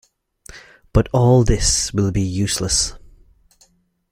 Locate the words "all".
1.13-1.43